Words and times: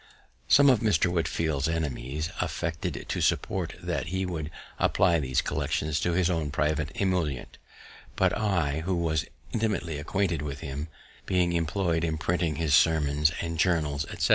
_"Some 0.47 0.67
of 0.67 0.79
Mr. 0.79 1.11
Whitefield's 1.13 1.67
enemies 1.67 2.31
affected 2.41 3.05
to 3.07 3.21
suppose 3.21 3.67
that 3.83 4.07
he 4.07 4.25
would 4.25 4.49
apply 4.79 5.19
these 5.19 5.43
collections 5.43 5.99
to 5.99 6.13
his 6.13 6.27
own 6.27 6.49
private 6.49 6.91
emolument; 6.99 7.59
but 8.15 8.35
I, 8.35 8.79
who 8.79 8.95
was 8.95 9.25
intimately 9.53 9.99
acquainted 9.99 10.41
with 10.41 10.61
him 10.61 10.87
(being 11.27 11.53
employed 11.53 12.03
in 12.03 12.17
printing 12.17 12.55
his 12.55 12.73
Sermons 12.73 13.31
and 13.41 13.59
Journals, 13.59 14.05
etc.) 14.07 14.29